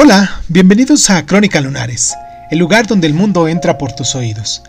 [0.00, 2.14] Hola, bienvenidos a Crónica Lunares,
[2.52, 4.62] el lugar donde el mundo entra por tus oídos.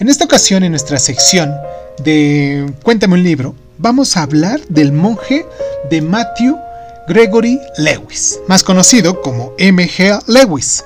[0.00, 1.54] En esta ocasión, en nuestra sección
[2.02, 5.46] de Cuéntame un libro, vamos a hablar del monje
[5.88, 6.58] de Matthew
[7.06, 10.20] Gregory Lewis, más conocido como M.G.
[10.26, 10.82] Lewis.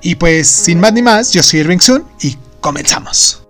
[0.00, 3.42] Y pues, sin más ni más, yo soy Irving Sun y comenzamos.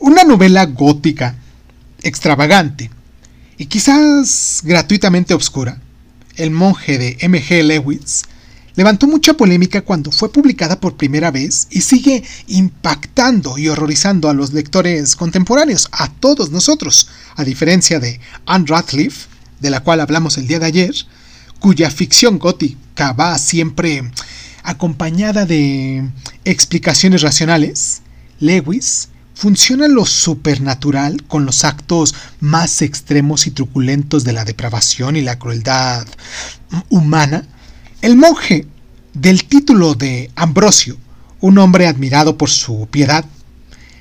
[0.00, 1.36] Una novela gótica
[2.02, 2.90] extravagante
[3.58, 5.80] y quizás gratuitamente obscura,
[6.36, 7.64] El monje de M.G.
[7.64, 8.22] Lewis
[8.76, 14.34] levantó mucha polémica cuando fue publicada por primera vez y sigue impactando y horrorizando a
[14.34, 19.26] los lectores contemporáneos, a todos nosotros, a diferencia de Anne Radcliffe,
[19.58, 20.94] de la cual hablamos el día de ayer,
[21.58, 24.08] cuya ficción gótica va siempre
[24.62, 26.08] acompañada de
[26.44, 28.02] explicaciones racionales,
[28.38, 29.08] Lewis
[29.38, 35.38] funciona lo supernatural con los actos más extremos y truculentos de la depravación y la
[35.38, 36.08] crueldad
[36.88, 37.46] humana,
[38.02, 38.66] el monje
[39.14, 40.96] del título de Ambrosio,
[41.40, 43.24] un hombre admirado por su piedad,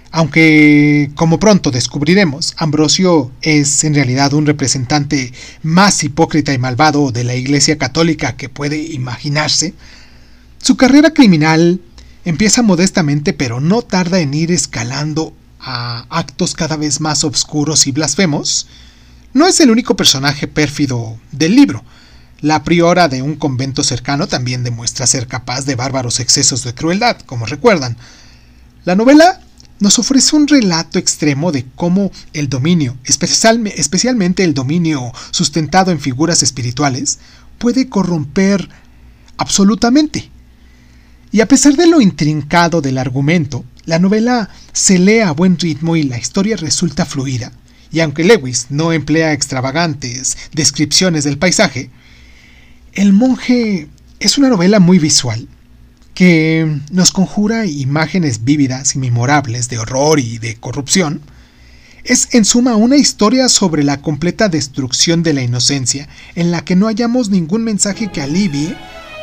[0.09, 7.23] aunque, como pronto descubriremos, Ambrosio es en realidad un representante más hipócrita y malvado de
[7.23, 9.75] la Iglesia Católica que puede imaginarse,
[10.57, 11.79] su carrera criminal
[12.27, 17.93] Empieza modestamente, pero no tarda en ir escalando a actos cada vez más oscuros y
[17.93, 18.67] blasfemos.
[19.33, 21.85] No es el único personaje pérfido del libro.
[22.41, 27.17] La priora de un convento cercano también demuestra ser capaz de bárbaros excesos de crueldad,
[27.21, 27.95] como recuerdan.
[28.83, 29.39] La novela
[29.79, 36.43] nos ofrece un relato extremo de cómo el dominio, especialmente el dominio sustentado en figuras
[36.43, 37.19] espirituales,
[37.57, 38.67] puede corromper
[39.37, 40.29] absolutamente
[41.37, 45.95] y a pesar de lo intrincado del argumento, la novela se lee a buen ritmo
[45.95, 47.51] y la historia resulta fluida.
[47.91, 51.91] Y aunque Lewis no emplea extravagantes descripciones del paisaje,
[52.91, 53.87] El monje
[54.19, 55.47] es una novela muy visual,
[56.15, 61.21] que nos conjura imágenes vívidas y memorables de horror y de corrupción.
[62.03, 66.75] Es en suma una historia sobre la completa destrucción de la inocencia, en la que
[66.75, 68.75] no hallamos ningún mensaje que alivie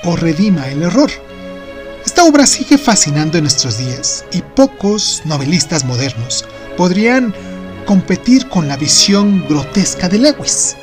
[0.05, 1.11] o redima el error.
[2.14, 6.44] Esta obra sigue fascinando en nuestros días y pocos novelistas modernos
[6.76, 7.34] podrían
[7.86, 10.76] competir con la visión grotesca de Lewis.